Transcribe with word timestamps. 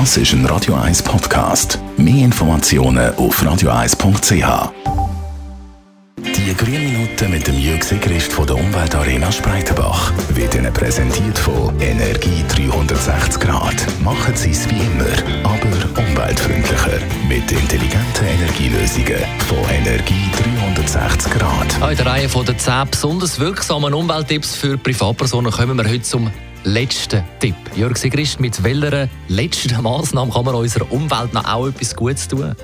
Das 0.00 0.16
ist 0.16 0.32
ein 0.32 0.44
Radio 0.46 0.74
1 0.74 1.04
Podcast. 1.04 1.78
Mehr 1.96 2.24
Informationen 2.24 3.14
auf 3.14 3.40
radio1.ch. 3.40 4.72
Die 6.18 6.54
grünen 6.56 6.92
Minuten 6.92 7.30
mit 7.30 7.46
dem 7.46 7.56
Jürg 7.56 7.84
Sigrist 7.84 8.32
von 8.32 8.44
der 8.44 8.56
Umweltarena 8.56 9.30
Spreitenbach 9.30 10.12
wird 10.30 10.56
Ihnen 10.56 10.72
präsentiert 10.72 11.38
von 11.38 11.80
Energie 11.80 12.42
360 12.48 13.40
Grad. 13.40 13.86
Machen 14.02 14.34
Sie 14.34 14.50
es 14.50 14.68
wie 14.68 14.80
immer, 14.80 15.14
aber 15.44 16.02
umweltfreundlicher. 16.02 16.98
Mit 17.28 17.52
intelligenten 17.52 18.26
Energielösungen 18.26 19.22
von 19.46 19.58
Energie 19.70 20.28
360 20.32 20.53
Grad. 20.94 21.82
Auch 21.82 21.90
in 21.90 21.96
der 21.96 22.06
Reihe 22.06 22.28
von 22.28 22.46
den 22.46 22.56
10 22.56 22.88
besonders 22.88 23.40
wirksamen 23.40 23.92
Umwelttipps 23.92 24.54
für 24.54 24.78
Privatpersonen 24.78 25.50
kommen 25.50 25.76
wir 25.76 25.90
heute 25.90 26.02
zum 26.02 26.30
letzten 26.62 27.24
Tipp. 27.40 27.56
Jörg 27.74 27.96
Sigrist, 27.96 28.38
mit 28.38 28.62
welcher 28.62 29.08
letzten 29.26 29.82
Maßnahme 29.82 30.32
kann 30.32 30.44
man 30.44 30.54
unserer 30.54 30.90
Umwelt 30.92 31.34
noch 31.34 31.44
auch 31.52 31.66
etwas 31.66 31.96
Gutes 31.96 32.28
tun? 32.28 32.54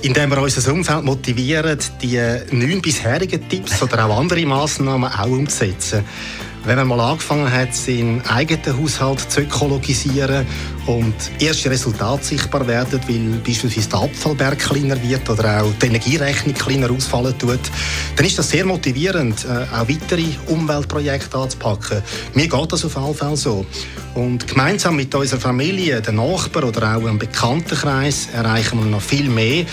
Indem 0.00 0.30
wir 0.30 0.38
unser 0.38 0.72
Umfeld 0.72 1.04
motivieren, 1.04 1.78
die 2.00 2.18
neun 2.50 2.80
bisherigen 2.80 3.46
Tipps 3.46 3.82
oder 3.82 4.06
auch 4.06 4.18
andere 4.18 4.46
Maßnahmen 4.46 5.12
auch 5.12 5.26
umzusetzen. 5.26 6.02
Wenn 6.64 6.76
man 6.76 6.88
mal 6.88 7.00
angefangen 7.00 7.52
hat, 7.52 7.74
seinen 7.74 8.24
eigenen 8.26 8.82
Haushalt 8.82 9.30
zu 9.30 9.42
ökologisieren 9.42 10.46
und 10.86 11.14
erste 11.38 11.70
Resultate 11.70 12.24
sichtbar 12.24 12.66
werden, 12.66 13.00
weil 13.06 13.40
beispielsweise 13.44 13.88
der 13.88 14.00
Abfallberg 14.00 14.58
kleiner 14.58 15.02
wird 15.02 15.28
oder 15.28 15.62
auch 15.62 15.72
die 15.80 15.86
Energierechnung 15.86 16.54
kleiner 16.54 16.90
ausfallen 16.90 17.38
tut, 17.38 17.60
dann 18.16 18.26
ist 18.26 18.38
das 18.38 18.50
sehr 18.50 18.64
motivierend, 18.64 19.44
äh, 19.44 19.74
auch 19.74 19.88
weitere 19.88 20.26
Umweltprojekte 20.46 21.36
anzupacken. 21.36 22.02
Mir 22.34 22.48
geht 22.48 22.72
das 22.72 22.84
auf 22.84 22.96
jeden 22.96 23.14
Fall 23.14 23.36
so. 23.36 23.64
Und 24.14 24.46
gemeinsam 24.48 24.96
mit 24.96 25.14
unserer 25.14 25.40
Familie, 25.40 26.02
den 26.02 26.16
Nachbarn 26.16 26.64
oder 26.64 26.96
auch 26.96 27.06
einem 27.06 27.18
Bekanntenkreis 27.18 28.28
erreichen 28.34 28.82
wir 28.82 28.90
noch 28.90 29.02
viel 29.02 29.28
mehr 29.28 29.64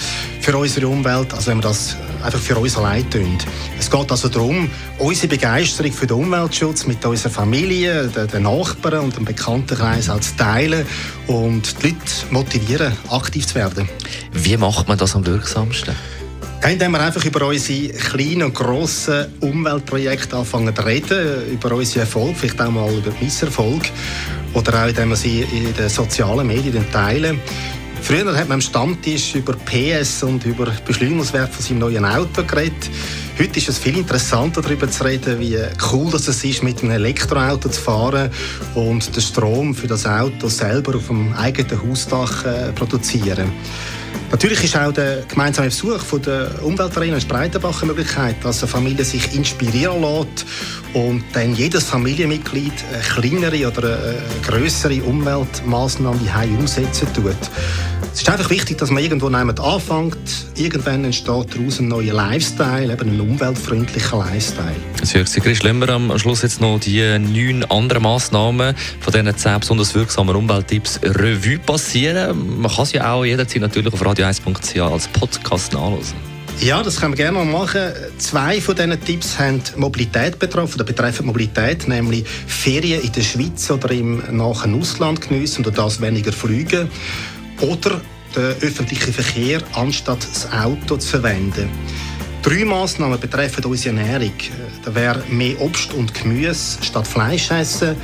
für 0.42 0.56
unsere 0.56 0.88
Umwelt, 0.88 1.34
als 1.34 1.48
wenn 1.48 1.58
wir 1.58 1.64
das 1.64 1.95
einfach 2.23 2.39
für 2.39 2.58
uns 2.58 2.78
allein 2.78 3.10
tun. 3.10 3.38
Es 3.80 3.89
geht 3.89 4.12
also 4.12 4.30
darum, 4.30 4.70
unsere 5.00 5.28
Begeisterung 5.28 5.92
für 5.92 6.08
den 6.08 6.17
Umweltschutz 6.17 6.86
mit 6.86 7.04
unserer 7.06 7.32
Familie, 7.32 8.08
den 8.08 8.44
Nachbarn 8.44 9.06
und 9.06 9.17
dem 9.17 9.26
Bekanntenkreis 9.26 10.10
auch 10.10 10.20
zu 10.20 10.36
teilen 10.36 10.86
und 11.28 11.81
die 11.81 11.88
Leute 11.88 11.98
motivieren, 12.31 12.94
aktiv 13.09 13.45
zu 13.45 13.56
werden. 13.56 13.90
Wie 14.31 14.58
macht 14.58 14.88
man 14.88 14.98
das 14.98 15.16
am 15.16 15.26
wirksamsten? 15.26 15.95
Indem 16.67 16.92
wir 16.92 17.02
einfach 17.02 17.23
über 17.23 17.48
unsere 17.48 17.89
kleinen 17.89 18.44
und 18.44 18.56
grossen 18.56 19.28
Umweltprojekte 19.42 20.38
anfangen 20.38 20.76
zu 20.76 20.81
reden, 20.81 21.52
über 21.52 21.72
unsere 21.72 22.02
Erfolg, 22.02 22.36
vielleicht 22.36 22.59
auch 22.59 22.72
mal 22.72 22.92
über 22.92 23.12
Misserfolg 23.22 23.84
oder 24.54 24.84
auch 24.84 24.88
indem 24.88 25.09
wir 25.09 25.16
sie 25.16 25.42
in 25.42 25.73
den 25.76 25.89
sozialen 25.89 26.48
Medien 26.48 26.92
teilen. 26.92 27.39
Früher 28.02 28.36
hat 28.38 28.48
man 28.48 28.56
am 28.56 28.61
Stammtisch 28.61 29.36
über 29.36 29.54
PS 29.54 30.23
und 30.23 30.45
über 30.45 30.72
Beschleunigungswert 30.86 31.54
von 31.54 31.64
seinem 31.64 31.80
neuen 31.80 32.06
Auto 32.06 32.44
geredet. 32.44 32.89
Heute 33.40 33.60
ist 33.60 33.70
es 33.70 33.78
viel 33.78 33.96
interessanter, 33.96 34.64
darüber 34.64 34.90
zu 34.90 35.04
reden, 35.04 35.40
wie 35.40 35.60
cool 35.92 36.10
das 36.10 36.28
ist, 36.28 36.64
mit 36.64 36.82
einem 36.82 36.94
Elektroauto 36.94 37.70
zu 37.70 37.80
fahren 37.80 38.32
und 38.74 39.16
den 39.16 39.22
Strom 39.22 39.76
für 39.76 39.86
das 39.86 40.08
Auto 40.08 40.48
selber 40.48 40.96
auf 40.96 41.06
dem 41.06 41.34
eigenen 41.34 41.88
Hausdach 41.88 42.44
äh, 42.46 42.72
produzieren. 42.72 43.52
Natürlich 44.30 44.61
ist 44.64 44.75
auch 44.75 44.92
der 44.92 45.23
gemeinsame 45.28 45.70
Besuch 45.70 46.00
von 46.00 46.22
der 46.22 46.52
Umweltarena 46.61 47.20
Spreitenbach 47.20 47.81
eine 47.81 47.94
Möglichkeit, 47.94 48.36
dass 48.44 48.61
eine 48.61 48.67
Familie 48.67 49.06
sich 49.06 49.33
inspirieren 49.33 50.02
lässt 50.02 50.45
und 50.94 51.23
dann 51.33 51.56
jedes 51.56 51.86
Familienmitglied 51.86 52.73
eine 52.94 53.02
kleinere 53.03 53.67
oder 53.67 53.98
eine 53.98 54.17
größere 54.45 55.02
Umweltmaßnahme 55.03 56.20
umsetzen 56.59 57.08
tut. 57.14 57.36
Es 58.14 58.23
ist 58.23 58.30
einfach 58.31 58.50
wichtig, 58.50 58.80
dass 58.80 58.89
man 58.89 59.03
irgendwo 59.03 59.28
anfängt. 59.28 60.17
Irgendwann 60.55 61.05
entsteht 61.05 61.28
daraus 61.28 61.80
ein 61.80 61.88
neuer 61.88 62.16
Lifestyle, 62.16 62.92
eben 62.92 63.11
ein 63.11 63.22
umweltfreundlicher 63.22 64.17
Lifestyle. 64.17 64.76
Sigrist, 65.04 65.61
lassen 65.61 65.80
wir 65.80 65.89
am 65.89 66.17
Schluss 66.17 66.42
jetzt 66.42 66.60
noch 66.60 66.80
die 66.80 67.02
neun 67.20 67.64
anderen 67.66 68.02
Massnahmen 68.02 68.76
von 68.99 69.14
diesen 69.14 69.37
zehn 69.37 69.60
besonders 69.60 69.93
wirksamen 69.93 70.36
Umwelttipps 70.36 70.99
Revue 71.04 71.60
passieren. 71.60 72.60
Man 72.60 72.71
kann 72.71 72.86
sie 72.86 72.99
auch 72.99 73.23
jederzeit 73.23 73.61
natürlich 73.61 73.93
auf 73.93 74.02
radio1.ch 74.17 74.80
als 74.80 75.08
Podcast 75.10 75.73
nachlesen. 75.73 76.16
Ja, 76.60 76.82
das 76.82 77.00
können 77.00 77.16
wir 77.16 77.23
gerne 77.23 77.45
machen. 77.45 77.94
Zwei 78.17 78.60
von 78.60 78.76
diesen 78.76 79.00
Tipps 79.02 79.38
haben 79.38 79.61
Mobilität 79.76 80.39
betroffen, 80.39 80.76
oder 80.76 80.86
betreffen 80.86 81.28
Mobilität, 81.28 81.88
nämlich 81.88 82.26
Ferien 82.28 83.02
in 83.02 83.11
der 83.11 83.22
Schweiz 83.22 83.70
oder 83.70 83.92
im 83.92 84.23
nahen 84.36 84.80
Ausland 84.80 85.22
geniessen 85.22 85.64
und 85.66 85.78
das 85.78 86.02
weniger 86.02 86.32
fliegen 86.32 86.89
oder 87.61 88.02
den 88.36 88.44
öffentlichen 88.61 89.14
Verkehr 89.14 89.61
anstatt 89.73 90.20
das 90.28 90.52
Auto 90.52 90.98
zu 90.98 91.10
verwenden. 91.10 91.70
Drei 92.42 92.66
Massnahmen 92.66 93.20
betreffen 93.20 93.66
unsere 93.66 93.98
Ernährung. 93.98 94.34
Da 94.84 94.95
wäre 94.95 95.22
mehr 95.30 95.60
Obst 95.61 95.94
und 95.94 96.14
Gemüse 96.14 96.78
statt 96.82 97.08
Fleisch 97.08 97.52
essen, 97.52 97.95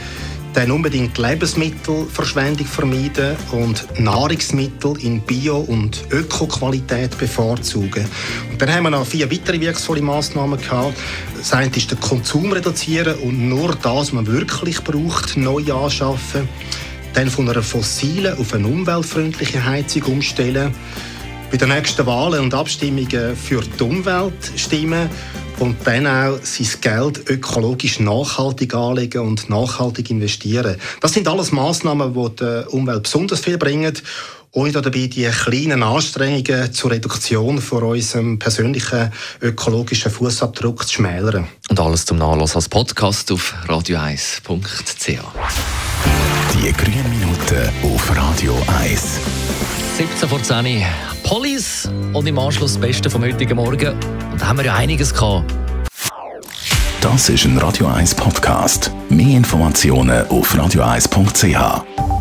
dann 0.53 0.71
unbedingt 0.71 1.17
Lebensmittelverschwendung 1.17 2.65
vermeiden 2.65 3.35
und 3.51 3.99
Nahrungsmittel 3.99 4.97
in 5.01 5.21
Bio- 5.21 5.59
und 5.59 6.03
Öko-Qualität 6.11 7.17
bevorzugen. 7.17 8.05
Und 8.51 8.61
dann 8.61 8.73
haben 8.73 8.83
wir 8.83 8.89
noch 8.91 9.05
vier 9.05 9.29
weitere 9.31 9.59
wirkungsvolle 9.59 10.01
Massnahmen 10.01 10.59
gehabt. 10.59 10.97
Das 11.37 11.53
eine 11.53 11.75
ist 11.75 11.91
den 11.91 11.99
Konsum 11.99 12.51
reduzieren 12.51 13.15
und 13.19 13.49
nur 13.49 13.75
das, 13.75 13.85
was 13.85 14.13
man 14.13 14.27
wirklich 14.27 14.83
braucht, 14.83 15.35
neu 15.37 15.63
anschaffen 15.73 16.47
dann 17.13 17.29
von 17.29 17.47
einer 17.47 17.61
fossilen 17.61 18.37
auf 18.37 18.53
eine 18.53 18.67
umweltfreundliche 18.67 19.63
Heizung 19.63 20.03
umstellen, 20.03 20.73
bei 21.51 21.57
den 21.57 21.69
nächsten 21.69 22.05
Wahlen 22.07 22.41
und 22.41 22.53
Abstimmungen 22.55 23.35
für 23.35 23.61
die 23.61 23.83
Umwelt 23.83 24.51
stimmen 24.55 25.07
und 25.59 25.77
dann 25.85 26.07
auch 26.07 26.39
sein 26.43 26.67
Geld 26.81 27.29
ökologisch 27.29 27.99
nachhaltig 27.99 28.73
anlegen 28.73 29.21
und 29.21 29.49
nachhaltig 29.49 30.09
investieren. 30.09 30.77
Das 31.01 31.13
sind 31.13 31.27
alles 31.27 31.51
Maßnahmen, 31.51 32.13
die 32.13 32.35
der 32.35 32.73
Umwelt 32.73 33.03
besonders 33.03 33.39
viel 33.39 33.57
bringen 33.57 33.93
ohne 34.53 34.71
dabei 34.71 35.07
die 35.07 35.25
kleinen 35.25 35.81
Anstrengungen 35.81 36.71
zur 36.71 36.91
Reduktion 36.91 37.59
von 37.59 37.83
unserem 37.83 38.37
persönlichen 38.37 39.11
ökologischen 39.41 40.11
Fußabdruck 40.11 40.87
zu 40.87 40.93
schmälern. 40.93 41.47
Und 41.69 41.79
alles 41.79 42.05
zum 42.05 42.17
Nachlassen 42.19 42.57
als 42.57 42.69
Podcast 42.69 43.31
auf 43.31 43.53
radio1.ch. 43.67 45.07
Die 46.53 46.71
grünen 46.71 47.09
Minuten 47.09 47.69
auf 47.83 48.15
Radio 48.15 48.55
1. 48.83 49.19
17 49.97 50.29
vor 50.29 50.41
10 50.41 50.83
Police 51.23 51.89
und 52.13 52.27
im 52.27 52.37
Anschluss 52.37 52.73
das 52.73 52.81
Beste 52.81 53.09
vom 53.09 53.23
heutigen 53.23 53.55
Morgen. 53.55 53.95
Da 54.43 54.49
haben 54.49 54.57
wir 54.57 54.65
ja 54.65 54.75
einiges 54.75 55.13
gehabt. 55.13 55.53
Das 56.99 57.29
ist 57.29 57.45
ein 57.45 57.57
Radio 57.59 57.87
1 57.87 58.13
Podcast. 58.15 58.91
Mehr 59.07 59.37
Informationen 59.37 60.27
auf 60.27 60.53
radio1.ch. 60.53 62.12